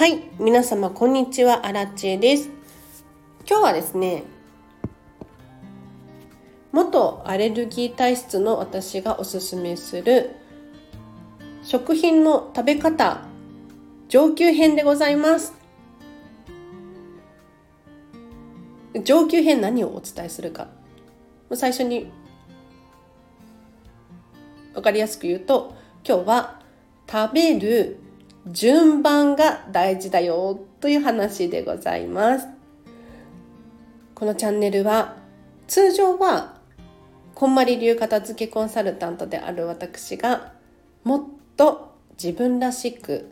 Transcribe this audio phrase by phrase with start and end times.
[0.00, 1.66] はい皆様こんにちは。
[1.66, 2.48] アラチェです。
[3.46, 4.22] 今日はですね
[6.72, 10.36] 元アレルギー体質の私がおすすめする
[11.62, 13.26] 食品の食べ方
[14.08, 15.52] 上級編でございます。
[19.04, 20.68] 上級編何をお伝えするか。
[21.52, 22.10] 最初に
[24.72, 25.74] 分かりやすく言うと
[26.08, 26.62] 今日は
[27.06, 27.98] 食べる
[28.46, 32.46] 順番が大事だよという話でございます。
[34.14, 35.16] このチャンネルは
[35.66, 36.58] 通常は
[37.34, 40.52] こんまり流片付けコンサルタントである私が
[41.04, 41.24] もっ
[41.56, 43.30] と自分らしく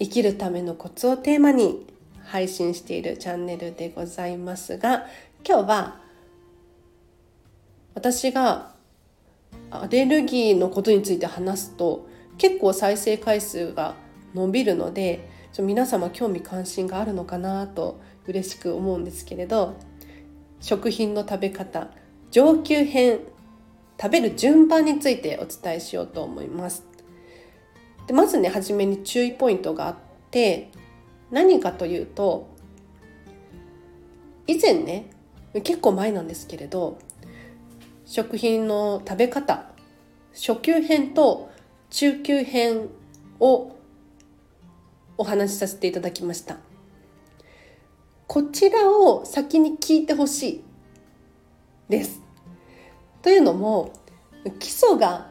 [0.00, 1.86] 生きるためのコツをテーマに
[2.24, 5.06] 配信しているチャンネルでございますが
[5.46, 6.00] 今日は
[7.94, 8.72] 私が
[9.70, 12.08] アレルギーのことについて話すと
[12.38, 13.94] 結構再生回数が
[14.34, 19.76] 伸びるのでちょ皆様興味関心があるのかなと嬉しく思うんですけれど
[20.60, 21.88] 食品の食べ方
[22.30, 23.20] 上級編
[24.00, 26.84] 食べる順番についてお伝えしようと思います。
[28.06, 29.96] でまずね初めに注意ポイントがあっ
[30.30, 30.70] て
[31.30, 32.48] 何かというと
[34.46, 35.10] 以前ね
[35.62, 36.98] 結構前なんですけれど
[38.04, 39.70] 食品の食べ方
[40.34, 41.50] 初級編と
[41.90, 42.88] 中級編
[43.40, 43.73] を
[45.16, 46.58] お話しさせていただきました。
[48.26, 50.64] こちらを先に聞いてほしい
[51.88, 52.20] です。
[53.22, 53.92] というのも
[54.58, 55.30] 基礎が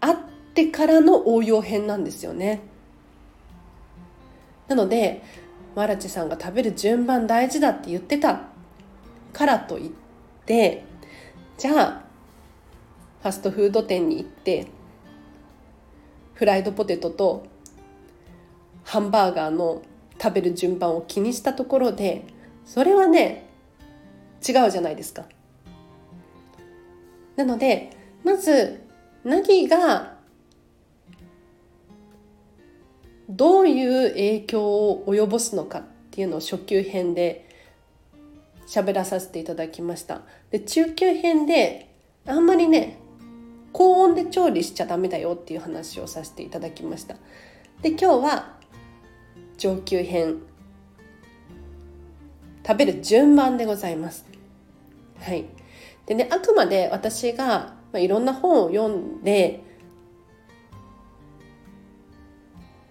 [0.00, 0.16] あっ
[0.54, 2.60] てからの応用編なんですよね。
[4.68, 5.22] なので
[5.74, 8.42] マラチさんが食べる順番大事だって言ってた
[9.32, 9.90] からといっ
[10.46, 10.84] て
[11.58, 12.04] じゃあ
[13.22, 14.68] ファストフード店に行って
[16.34, 17.46] フライドポテトと
[18.86, 19.82] ハンバーガーの
[20.20, 22.24] 食べる順番を気にしたところで
[22.64, 23.48] それはね
[24.48, 25.24] 違うじゃないですか。
[27.34, 27.90] なので
[28.24, 28.80] まず
[29.24, 30.14] 何が
[33.28, 37.48] どういう影響を及ぼすのかっていうのを初級編で
[38.68, 40.22] 喋らさせていただきました。
[40.50, 41.92] で中級編で
[42.24, 42.98] あんまりね
[43.72, 47.16] 高温で調理しちゃダメだよっていう話をさせていただきました
[47.82, 48.55] で今日は
[49.56, 50.38] 上級編。
[52.66, 54.26] 食べる順番でございます。
[55.20, 55.46] はい。
[56.06, 59.62] でねあくまで私が、まあ、いろんな本を読んで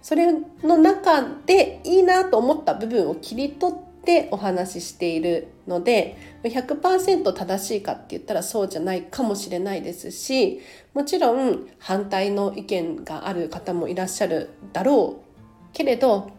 [0.01, 0.31] それ
[0.63, 10.61] の中でいいなと思った部分を切り取ってお話ししているので100%正しいかって言ったらそうじゃないかもしれないですし
[10.93, 16.31] もちろん反対の意見がある方もいらっしゃるだろうけれど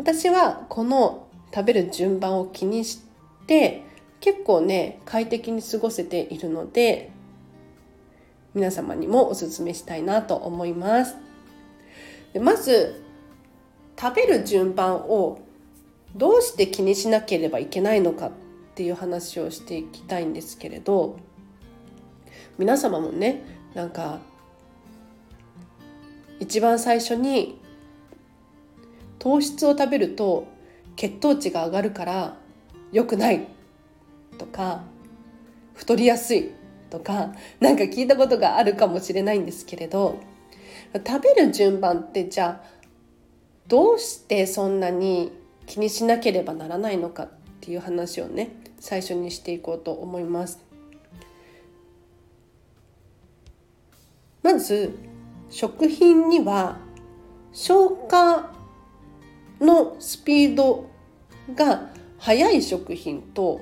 [0.00, 3.02] 私はこの食べる順番を気にし
[3.46, 3.82] て
[4.20, 7.10] 結構ね快適に過ごせているので
[8.54, 11.16] 皆様にもおすすめしたいなと思います。
[12.32, 13.04] でまず
[14.00, 15.42] 食べる順番を
[16.16, 18.30] どうして気にしなければいけないのかっ
[18.74, 21.18] ていう話をしていきたいんですけれど
[22.56, 23.42] 皆様もね
[23.74, 24.20] なんか
[26.38, 27.59] 一番最初に
[29.20, 30.48] 糖質を食べると
[30.96, 32.36] 血糖値が上がるから
[32.90, 33.46] 良くない
[34.38, 34.82] とか
[35.74, 36.50] 太りやすい
[36.88, 40.18] とか何か聞いたことがあるかもしれないんですけれど
[41.06, 42.80] 食べる順番ってじゃあ
[43.68, 45.30] どうしてそんなに
[45.66, 47.28] 気にしなければならないのかっ
[47.60, 50.58] ていう話をね最初にしていこうと思います。
[54.42, 54.98] まず
[55.50, 56.78] 食品には
[57.52, 58.59] 消化
[59.60, 60.88] のスピード
[61.54, 63.60] が速い食品と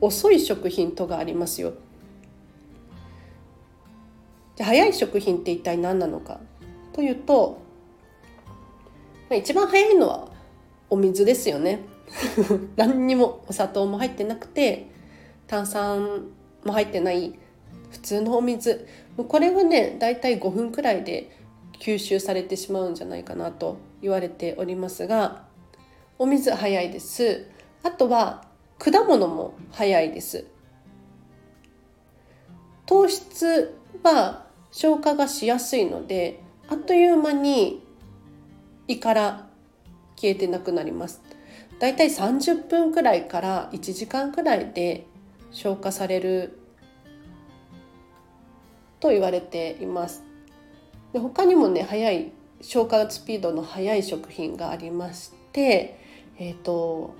[0.00, 1.74] 遅い食品とがありますよ。
[4.56, 6.40] じゃ速い食品って一体何なのか
[6.94, 7.60] というと
[9.30, 10.28] 一番早いのは
[10.88, 11.80] お水ですよね
[12.76, 14.86] 何にもお砂糖も入ってなくて
[15.46, 16.28] 炭酸
[16.64, 17.34] も入ってない
[17.90, 18.86] 普通のお水
[19.16, 21.30] これはねだいたい5分くらいで
[21.78, 25.44] 吸収されてしまうんじゃないかなと言われておりますが
[26.18, 27.48] お水早いです。
[27.82, 28.44] あとは
[28.78, 30.46] 果物も早いです。
[32.86, 37.82] 糖質は消化がしやすいのであっという間に
[38.88, 39.48] 胃から
[40.16, 41.22] 消えてなくなります。
[41.78, 45.06] だいたい30分くらいから1時間くらいで
[45.50, 46.58] 消化される
[49.00, 50.24] と言われています。
[51.12, 55.98] で他にもね早い消化スピードの速い食品がありまして、
[56.38, 57.14] えーと、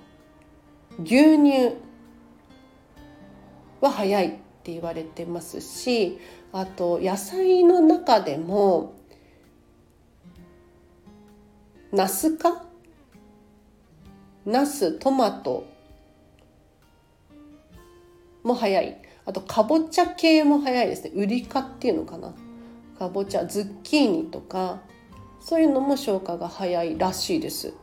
[1.03, 1.75] 牛乳
[3.81, 4.31] は早いっ
[4.63, 6.19] て言われてますし
[6.51, 8.95] あと野菜の中でも
[11.91, 12.63] ナス科
[14.45, 15.65] ナストマト
[18.43, 18.97] も早い。
[19.25, 21.11] あとかぼちゃ系も早いですね。
[21.15, 22.33] ウリ科っていうのかな？
[22.97, 24.79] かぼちゃズッキーニとか
[25.47, 27.73] そういうのも消化が早いらしいです。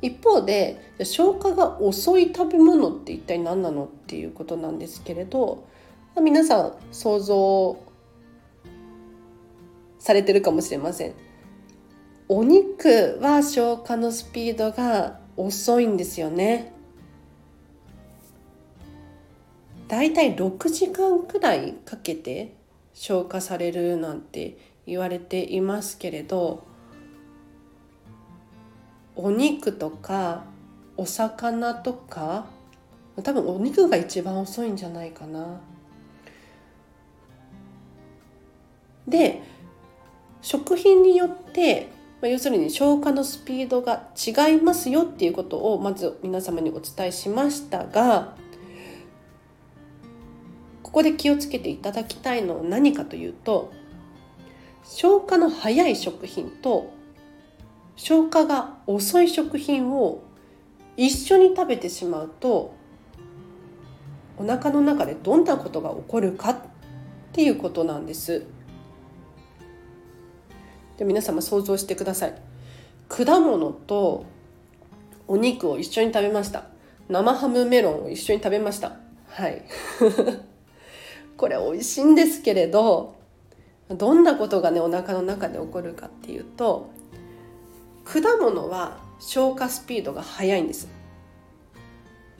[0.00, 5.66] 一方で消化が遅い食べ物って一体何なのっていうことなんですけれど
[6.18, 7.76] 皆さん想像
[9.98, 11.12] されてるかもしれません。
[12.26, 16.72] お肉は消化のスピードが遅いんですよね。
[19.88, 22.54] だいたい6時間くらいかけて
[22.94, 24.56] 消化されるなんて
[24.88, 26.64] 言われていますけれど
[29.14, 30.44] お肉とか
[30.96, 32.46] お魚とか
[33.22, 35.60] 多分お肉が一番遅いんじゃないかな。
[39.06, 39.42] で
[40.40, 41.88] 食品によって
[42.22, 48.34] 要するに消化のスピードが違いますよっていうことをまず皆様にお伝えしましたが
[50.82, 53.72] ここで気をつけていただきたいのは何かというと
[54.88, 56.90] 消化の早い食品と
[57.96, 60.22] 消化が遅い食品を
[60.96, 62.74] 一緒に食べてしまうと
[64.38, 66.56] お腹の中でどんなことが起こるかっ
[67.32, 68.46] ていうことなんです。
[70.96, 72.34] で皆様想像してください。
[73.08, 74.24] 果物と
[75.26, 76.64] お肉を一緒に食べました。
[77.08, 78.96] 生ハムメロンを一緒に食べました。
[79.26, 79.62] はい。
[81.36, 83.17] これ美味しいんですけれど
[83.90, 86.90] どんなことがねお腹の中で起こるかっていうと
[88.04, 90.88] 果物は消化スピードが速いんです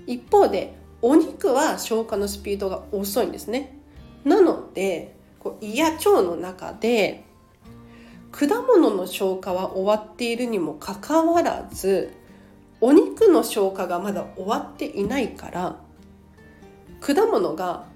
[0.07, 3.79] 一方でお肉は消化のスピードが遅いんですね
[4.25, 7.25] なのでこう胃や腸の中で
[8.31, 12.13] 果物の消化は終わっているにもかかわらず
[12.81, 15.77] お肉の消化がまだ終わっていないから
[17.01, 17.87] 果物が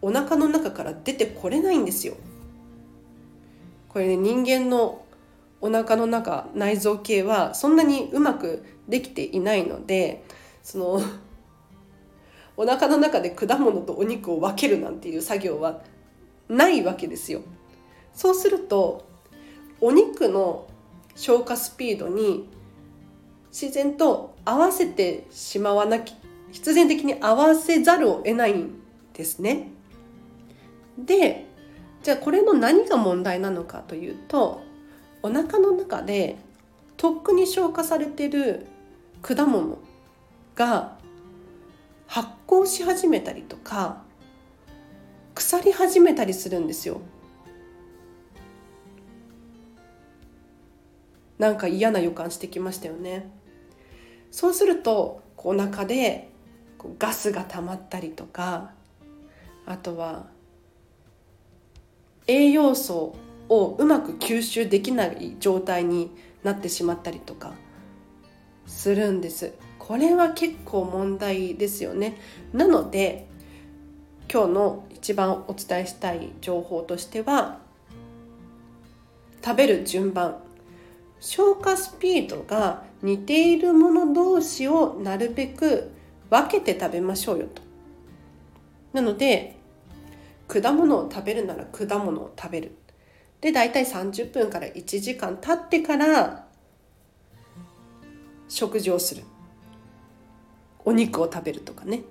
[0.00, 2.14] お腹の中から出てこれないんですよ。
[3.92, 5.04] これね人間の
[5.60, 10.24] お腹の中内臓系はそんなにうまくできていないので
[10.62, 11.00] その
[12.56, 15.82] お腹の中で果物とお肉を分けるなんていう作業は
[16.48, 17.40] ないわけですよ。
[18.12, 19.04] そうすると
[19.80, 20.66] お肉の
[21.14, 22.48] 消化スピードに
[23.50, 26.14] 自然と合わせてしまわなき
[26.50, 28.80] 必然的に合わせざるを得ないん
[29.14, 29.68] ですね。
[30.98, 31.46] で
[32.02, 34.62] じゃあこれの何が問題なのかというと
[35.22, 36.36] お腹の中で
[36.96, 38.66] とっくに消化されてる
[39.22, 39.78] 果物
[40.56, 40.96] が
[42.06, 44.02] 発酵し始めたりとか
[45.34, 47.00] 腐り始めたりするんですよ。
[51.38, 53.30] なんか嫌な予感してきましたよね。
[54.30, 56.30] そうするとお腹で
[56.98, 58.72] ガスが溜まったりとか
[59.66, 60.26] あとは
[62.32, 63.14] 栄養素
[63.50, 66.10] をうまく吸収できない状態に
[66.42, 67.52] なってしまったりとか
[68.66, 69.52] するんです。
[69.78, 72.16] これは結構問題ですよね。
[72.54, 73.28] なので
[74.32, 77.58] 今日の一番お伝えしたい情報としては
[79.44, 80.38] 食べる順番。
[81.20, 85.92] 消化スピードが似ているもの同士をなるべく
[86.30, 87.62] 分けて食べましょうよと。
[88.92, 89.61] なので
[90.48, 92.76] 果物を食べるなら果物を食べる。
[93.40, 96.46] で大体30分から1時間経ってから
[98.48, 99.24] 食事をする。
[100.84, 102.02] お肉を食べるとかね。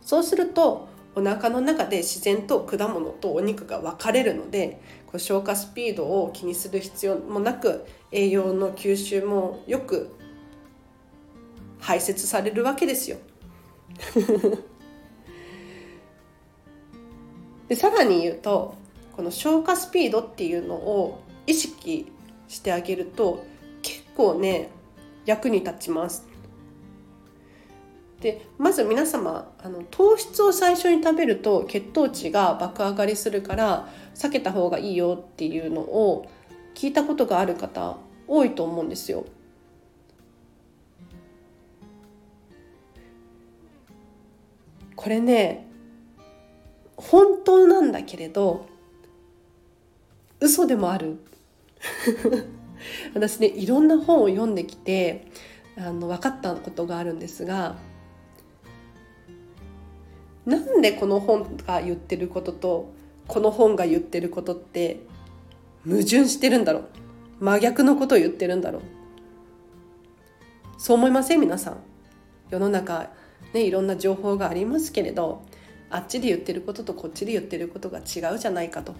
[0.00, 10.16] そうするとお腹の中で自然と果物とお肉が分かれるのでこう消化スピードを気にする必要もなく栄養の吸収もよく
[11.78, 13.18] 排泄されるわけですよ。
[17.72, 18.74] でさらに言うと
[19.16, 22.12] この消化スピードっていうのを意識
[22.46, 23.46] してあげると
[23.80, 24.68] 結構ね
[25.24, 26.28] 役に立ちます。
[28.20, 36.28] でまず皆様あの糖質を最初に食べると血糖値が爆上がりするから避けた方がいいよっていうのを
[36.74, 37.96] 聞いたことがある方
[38.28, 39.24] 多いと思うんですよ。
[44.94, 45.71] これね
[47.10, 48.66] 本当なんだけれど
[50.40, 51.18] 嘘でもある。
[53.14, 55.26] 私ねいろんな本を読んできて
[55.76, 57.76] あの分かったことがあるんですが
[60.44, 62.92] なんでこの本が言ってることと
[63.28, 65.00] この本が言ってることって
[65.84, 66.84] 矛盾してるんだろう？
[67.40, 68.82] 真逆のことを言ってるんだろう？
[70.78, 71.40] そう思いません？
[71.40, 71.76] 皆さん。
[72.50, 73.10] 世の中
[73.54, 75.42] ねいろんな情報がありますけれど
[75.92, 78.94] あっちで言ってることとこっちで言ってることが違うじゃないかと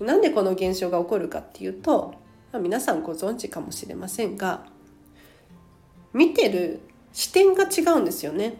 [0.00, 2.14] なんでこの現象が起こるかっていうと
[2.52, 4.66] 皆さんご存知かもしれませんが
[6.12, 6.80] 見てる
[7.12, 8.54] 視点が違うんですよね。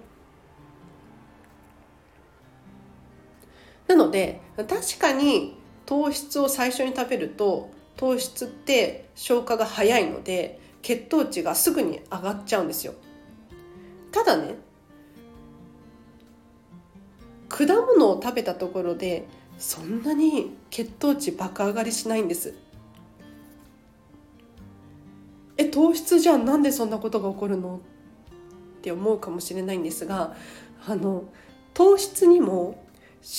[3.87, 5.57] なので確かに
[5.87, 12.95] 糖質を最初に食べると糖質って消化が早いので血糖値がすぐに上がっちゃうんですよ。
[14.11, 14.57] ただね
[17.49, 19.27] 果物を食べたところで
[19.59, 22.55] そんなに血糖値爆上がりしないんです。
[25.57, 27.81] え糖質じゃんなんでそんなことが起こるの？
[28.79, 30.35] って思うかもしれないんですが
[30.87, 31.25] あの
[31.73, 32.85] 糖質にも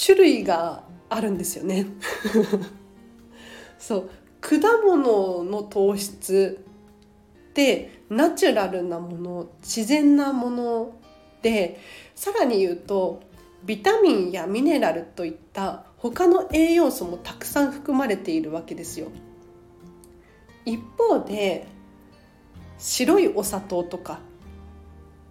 [0.05, 1.85] 種類があるんですよね。
[3.77, 4.09] そう。
[4.41, 6.63] 果物の糖質
[7.49, 10.93] ってナチュラルなもの自然なもの
[11.41, 11.79] で
[12.13, 13.21] さらに言うと
[13.65, 19.07] ビタミンやミネラルといった他の栄養素もたくさん含まれているわけですよ。
[20.65, 21.67] 一方で
[22.77, 24.19] 白いお砂糖とか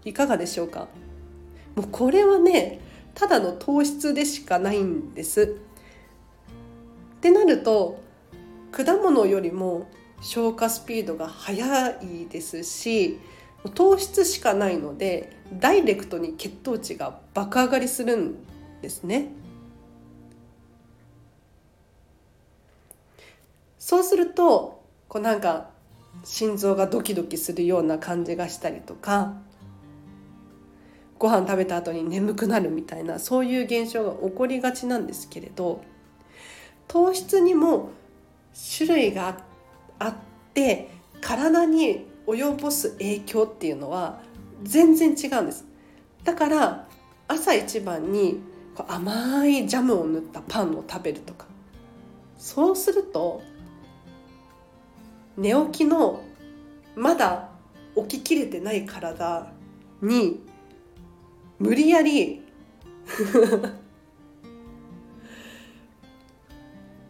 [0.05, 0.89] いかがでしょうか？
[1.77, 2.81] もうこれはね
[3.15, 5.57] ただの糖質でしかないんです。
[7.17, 8.03] ってなると
[8.73, 9.89] 果物よりも
[10.21, 13.21] 消化スピードが速いですし
[13.71, 18.35] 糖質しかないのでダイレクトに血糖値が爆上がりするん
[18.83, 19.29] ですね。
[23.79, 25.69] そうするとこうなんか
[26.25, 29.35] 心臓がドキドキするような感じがしたりとか
[31.19, 35.83] ご飯食べた後に眠くなるみたいなそういう現象が起こりがちなんですけれど
[36.89, 37.91] 糖質にも
[38.77, 39.39] 種類が
[39.99, 40.15] あっ
[40.55, 40.89] て
[41.21, 44.21] 体に及ぼす影響っていうのは
[44.63, 45.65] 全然違うんです。
[46.25, 46.89] だから
[47.29, 48.41] 朝一番に
[48.89, 51.47] 甘いジャムを塗ったパンを食べるとか。
[52.39, 53.43] そうすると
[55.37, 56.23] 寝起きの
[56.95, 57.49] まだ
[57.97, 59.51] 起ききれてない体
[60.03, 60.41] に
[61.59, 62.43] 無理やり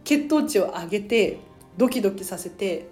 [0.03, 1.39] 血糖値を上げて
[1.77, 2.87] ドキドキさせて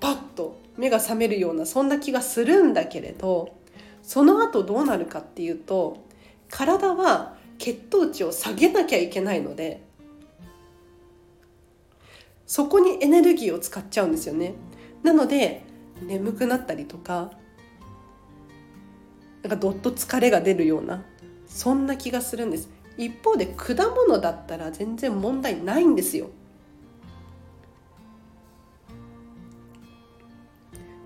[0.00, 3.56] パッと目が覚めるようなそんな気がするんだけれど
[4.02, 6.04] その後どうなるかっていうと
[6.48, 9.82] 体は血糖値を下げなきゃいけないので
[12.46, 14.54] そこにエネルギーを使っちゃうんですよね。
[15.04, 15.62] なので
[16.02, 17.30] 眠くなったりとか
[19.42, 21.04] なんかどっと疲れが出るような
[21.46, 22.68] そんな気がするんです。
[22.96, 26.30] 一方で果物だったら全然問題ないんですよ。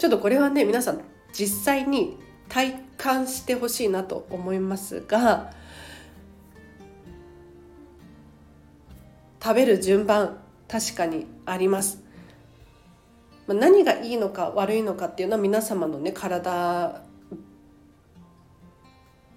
[0.05, 1.01] ちょっとこれはね皆さん
[1.33, 2.19] 実際に
[2.51, 5.51] 体感してほしいなと思いますが
[9.43, 10.37] 食べる順番
[10.69, 12.03] 確かにあります。
[13.49, 17.01] 何がいいのか悪いのかっていうのは皆様のね体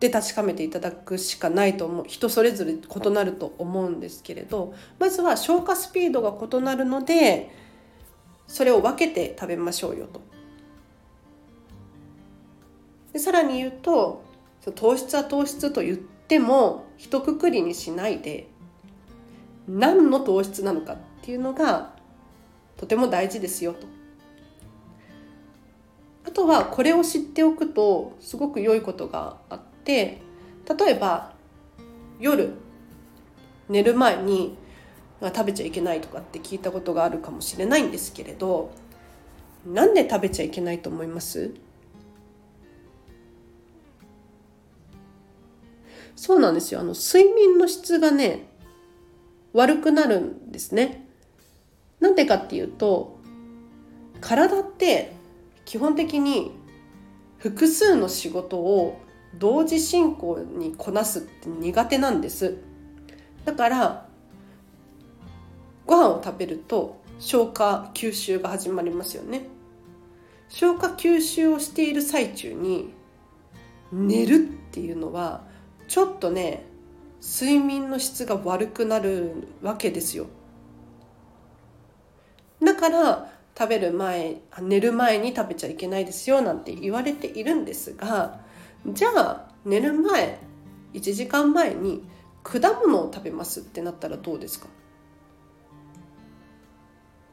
[0.02, 7.56] で確かめていただくしかないと思う人それぞれ異なると思うんですけれどまずは消化スピードが異なるので
[8.48, 10.27] それを分けて食べましょうよと。
[13.18, 14.24] でさらに言うと
[14.76, 18.48] 糖質は糖質と言っても一括りにしないで
[19.68, 21.96] 何の糖質なのかっていうのが
[22.78, 23.88] とても大事ですよと。
[26.28, 30.22] あとはこれを知っておくとすごく良いことがあって
[30.78, 31.34] 例えば
[32.20, 32.54] 夜
[33.68, 34.56] 寝る前に
[35.24, 38.70] 食べちゃいけないとかって聞いたことがあるかもしれないんですけれど
[39.66, 41.56] なんで食べちゃいけないと思います？
[46.18, 46.82] そうなんですよ。
[46.82, 48.50] あの睡眠の質がね
[49.54, 51.08] 悪くなるんですね。
[52.00, 53.20] なんでかっていうと
[54.20, 55.14] 体って
[55.64, 56.52] 基本的に
[57.38, 59.00] 複数の仕事を
[59.36, 62.58] 同時進行にこなすって苦手なんです。
[63.46, 64.08] だから
[65.86, 69.44] ご飯を食べると消化吸収が始まりますよね。
[70.50, 72.92] 消化吸収をしている最中に
[73.92, 74.40] 寝るっ
[74.72, 75.47] ていうのは
[75.88, 76.66] ちょっとね
[77.22, 80.28] 睡眠の質が悪くなるわけですよ。
[82.62, 88.40] だから食べる前寝る前に食べちゃいけないですよなんて言われているんですが
[88.86, 90.40] じゃあ寝る前
[90.94, 92.04] 1時間前に
[92.44, 94.68] 果物を食べますってなったらどうですか？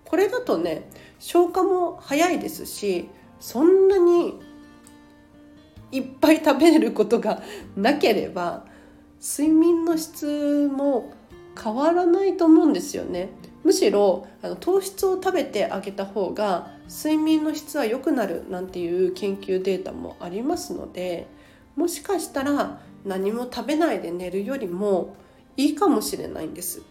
[0.04, 3.08] これだとね消化も早いですし
[3.40, 4.40] そんなに
[5.92, 7.42] いっぱい食べることが
[7.76, 8.64] なければ
[9.20, 11.12] 睡眠の質も
[11.60, 13.30] 変わらないと思うんですよね。
[13.64, 21.26] むしろあの糖質を食べてあげた方が睡眠の質は良くなるなんていう研究データもありますので
[21.74, 25.16] もしかしたら何も食べないで寝るよりも
[25.56, 26.82] いいかもしれないんです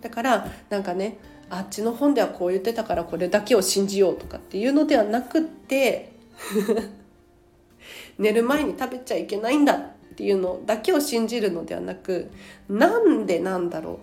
[0.00, 1.18] だからなんかね
[1.50, 6.12] あっちの本ではこう言ってたからこれだけを信じようとかっていうのではなくって
[8.18, 9.78] 寝る前に食べちゃいけないんだっ
[10.14, 12.30] ていうのだけを信じるのではなく
[12.68, 13.96] なんでなんだろう？
[13.96, 13.98] っ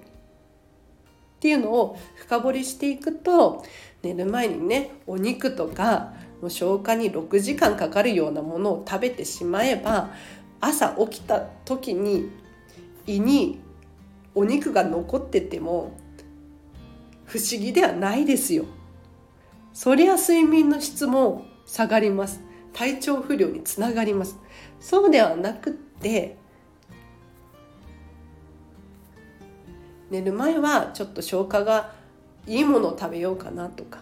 [1.39, 3.63] ていうのを深掘りしていくと
[4.03, 10.09] 寝る前にねお肉とかもう消化に6時間かかるようなものを食べてしまえば
[10.59, 12.29] 朝起きた時に
[13.07, 13.61] 胃に
[14.35, 15.91] お肉が残ってても
[17.25, 18.65] 不思議ではないですよ。
[19.71, 22.41] そりゃ睡眠の質も下がります。
[22.73, 24.37] 体調不良につながります。
[24.79, 26.37] そうではなくって
[30.09, 31.93] 寝る前はちょっと消化が
[32.47, 34.01] いいものを食べようかなとか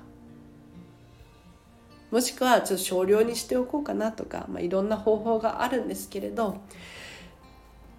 [2.12, 6.62] もしくはちょっと少量にしておこうかなとか、まあ、いろんな方法があるんですけれど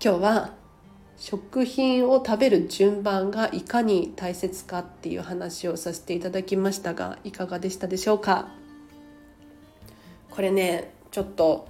[0.03, 0.55] 今日は
[1.19, 8.49] 食品を食べる順番がいかに大切かっていう話をさせていただきましたがいかがでしたでしょうか？
[10.31, 11.69] これねちょっと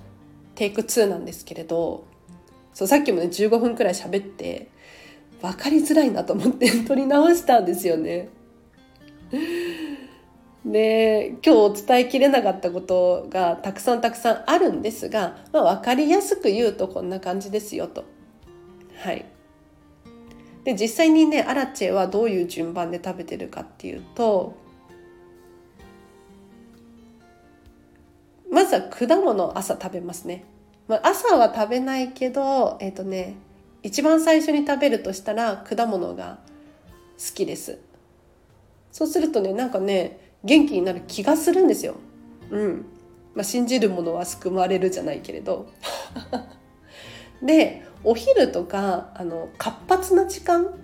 [0.54, 2.04] テイク2なんですけれど
[2.74, 4.68] そうさっきもね15分くらい喋って
[5.40, 8.28] 分かりづらいなと思って 撮り直したんですよね。
[10.64, 18.04] で今日お伝えきれなかったことがたくさんたくさんあるんですが、まあ、分かりやすく言うとこんな感じですよと。
[18.96, 19.24] はい、
[20.64, 24.54] で実際にねアラチェはどういう順番で食べてるかっていうと
[28.50, 30.44] まずは果物朝食べますね。
[30.86, 33.36] まあ、朝は食べないけどえっ、ー、とね
[33.82, 36.38] 一番最初に食べるとしたら果物が
[37.18, 37.78] 好きです。
[38.90, 41.96] そうするとねなんかね元気になる気がするんですよ。
[42.50, 42.86] うん。
[43.34, 45.66] まあ、信じるものは救われるじゃないけれど。
[47.42, 50.74] でお昼とかあの活発な時間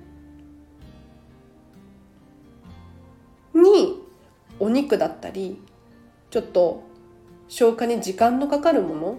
[3.54, 4.02] に
[4.60, 5.60] お肉だったり
[6.30, 6.82] ちょっと
[7.54, 9.18] 消化に時間のかかるもの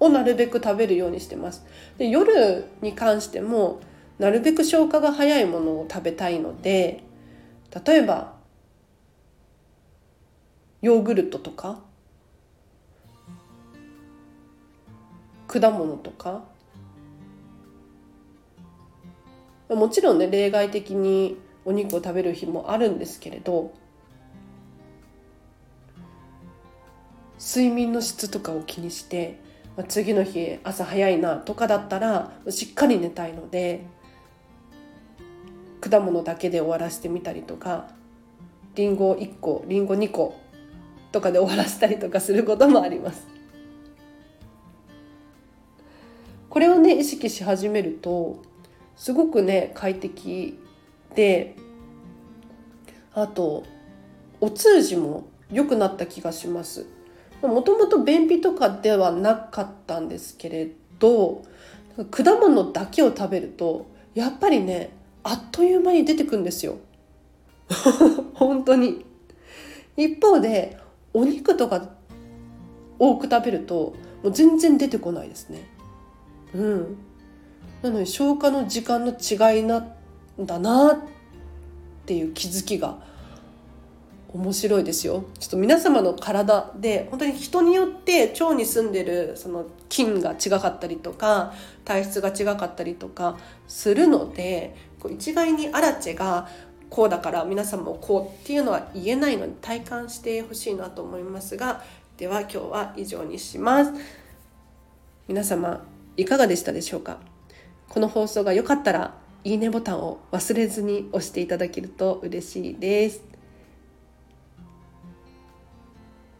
[0.00, 1.64] をなるべく食べるようにしてます。
[1.96, 3.78] で夜に関しても
[4.18, 7.04] なるべく消化が早いものを食べたいので
[7.86, 8.34] 例えば
[10.82, 11.78] ヨーグルトとか
[15.46, 16.42] 果物とか
[19.68, 23.72] もちろんね例外的にお肉を食べる日もあるんですけれど
[27.38, 29.38] 睡眠の質とかを気にして
[29.76, 33.84] まあ、次の日朝早いなとかだったらしっかり寝たいので
[35.80, 37.88] 果物だけで終わらせてみたりとか
[38.74, 40.40] りんご1個りんご2個
[41.12, 43.26] とかで終わらせたりとかすることもあります。
[46.50, 48.42] これをね意識し始めると
[48.96, 50.58] すごくね快適
[51.14, 51.54] で
[53.12, 53.64] あと
[54.40, 56.95] お通じも良くなった気がします。
[57.46, 61.42] もともと便秘とかではなかったんですけれど
[62.10, 64.90] 果物だけを食べるとやっぱりね
[65.22, 66.76] あっという間に出てくんですよ。
[68.34, 69.04] 本当に。
[69.96, 70.78] 一方で
[71.12, 71.88] お肉とか
[72.98, 75.68] 多く食べるともう全然出てこないですね。
[76.54, 76.96] うん。
[77.82, 80.98] なので消化の時間の違いなんだなっ
[82.06, 82.98] ていう気づきが
[84.36, 85.24] 面白いですよ。
[85.38, 91.54] ちょっと皆様の体で本当に人によって腸に住んでるその菌が違かったりとか
[91.86, 96.48] 体質が違かったりとかするのでこう一概にアラチェが
[96.90, 101.82] こうだから皆さんもこうっていうのは言えないので体感してほしいなと思いますが
[102.18, 103.92] では今日は以上にします。
[105.28, 105.82] 皆様
[106.18, 107.18] いかがでしたでしょうか？
[107.88, 113.35] この放送が良かったらいいねボタンを忘れずに押していただけると嬉しいです。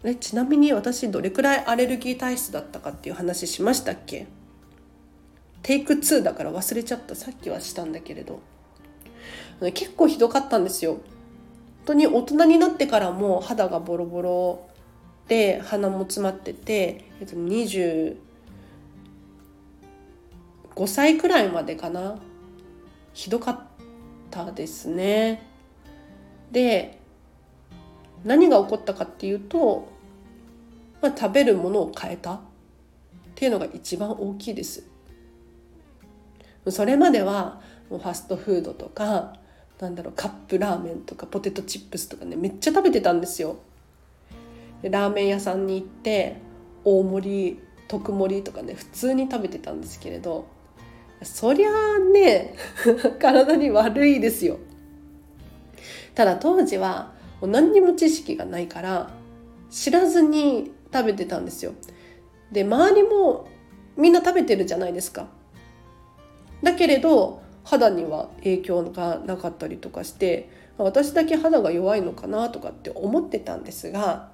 [0.08, 4.28] えちなみに私どれくらいアレルギー体質だったかっていう話しましたっけ？
[5.62, 7.16] テイク2だから忘れちゃった。
[7.16, 8.40] さっきはしたんだけれど。
[9.74, 10.92] 結構ひどかったんですよ。
[10.92, 11.00] 本
[11.86, 14.68] 当に大人になってからも肌がボロボロ
[15.26, 18.16] で鼻も詰まってて、えっと、25
[20.86, 22.20] 歳くらいまでかな？
[23.12, 23.60] ひどかっ
[24.30, 25.42] たですね。
[26.52, 27.00] で
[28.24, 29.88] 何が起こったかっていうと、
[31.00, 32.40] まあ、食べるものを変えた。
[33.36, 34.82] っていうのが一番大きいです。
[36.68, 39.34] それまではもうファストフードとか
[39.78, 43.58] なんだろうカップラーメンとかポテトチップスとかねめっちゃ食べてたんですよ。
[44.80, 46.38] でラーメン屋さんに行って
[46.82, 50.46] 大盛り特盛りとかね普通に食べてたんですけれど
[51.22, 52.54] そりゃあね
[53.20, 54.58] 体に悪いですよ。
[56.14, 59.10] ただ当時はもう何にも知識がないから
[59.70, 61.74] 知らずに食べてたんですよ
[62.50, 63.48] で周りも
[63.96, 65.26] みんな食べてるじゃないですか
[66.62, 74.30] だけれど肌には影響がなかったりとかして私だけ肌が弱いのかなとかって思ってたんですが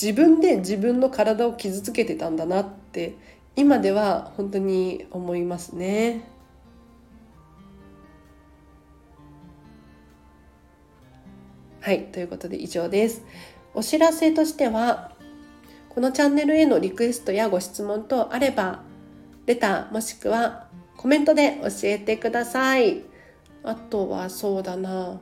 [0.00, 3.16] 自分で自分の体を傷つけてたんだなって
[3.54, 6.31] 今では本当に思いますね。
[11.82, 13.22] はいということで以上です。
[13.74, 15.12] お知らせとしては
[15.88, 18.82] このチャンネルへのリクエストやご質問等あれば
[19.46, 23.02] レターもしくはコメントで教えてください。
[23.64, 25.20] あとはそうだな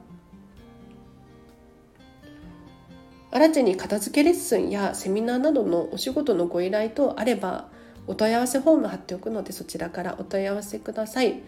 [3.30, 7.68] 新地に片付けレッスンやセミナーなどのお仕事のご依頼等あれば
[8.06, 11.42] お問い合わせフォーム貼っておくのでそちらからお問い合わせください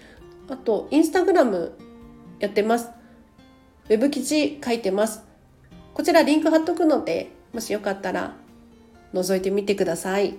[0.49, 1.73] あとインスタグラム
[2.39, 2.91] やってます
[3.89, 5.23] ウェブ記事書いてます。
[5.93, 8.37] こちらリンク貼っとくのでもしよかったら
[9.13, 10.37] 覗いてみてください。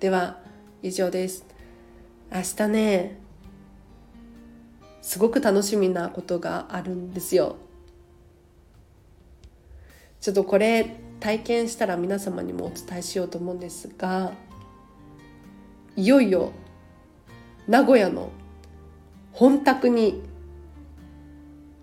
[0.00, 0.38] では
[0.82, 1.44] 以上です。
[2.32, 3.18] 明日ね
[5.02, 7.56] すごく楽しみなことがあるんですよ。
[10.20, 14.32] ちょっとこれ体験したら皆様にもお伝えしようと思うんですが
[15.96, 16.52] いよいよ
[17.66, 18.30] 名古屋の
[19.32, 20.22] 本宅に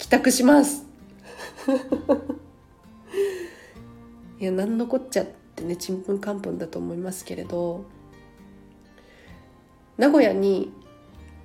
[0.09, 0.85] 帰宅します
[4.39, 7.85] いや何のこっちゃってねちんぷんかんぷんだと思いますけれど
[9.97, 10.71] 名古屋に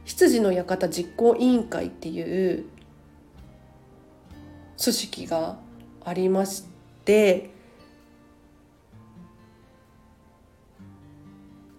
[0.05, 2.65] 羊の館実行委員会っていう
[4.83, 5.59] 組織が
[6.05, 6.75] ありまして
[7.05, 7.51] って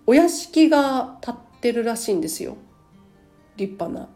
[0.05, 2.57] お屋敷が建ってるらしいんですよ
[3.57, 4.07] 立派な。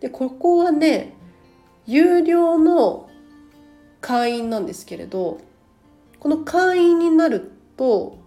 [0.00, 1.14] でここはね
[1.86, 3.08] 有料の
[4.00, 5.40] 会員なんですけれど
[6.20, 8.18] この会員になると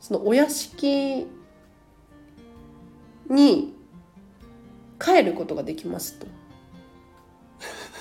[0.00, 1.26] そのお屋敷
[3.28, 3.74] に
[4.98, 6.26] 帰ることができますと。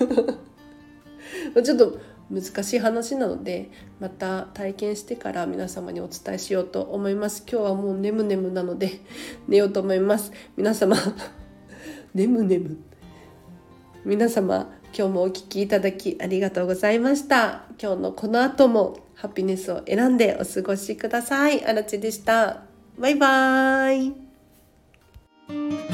[1.63, 9.01] ちょっと難しい話なのでまた体験してから皆様にお伝えしようと思います今日はもう眠々なので
[9.47, 10.95] 寝ようと思います皆様
[12.13, 12.75] 眠々
[14.03, 17.63] 皆様今日もお聴きいただきありがとうございました。
[17.81, 21.63] 今日のこの後もハピネスを選んでお過ごしください。
[21.65, 22.63] あらちでした。
[22.99, 24.11] バイバー
[25.87, 25.90] イ。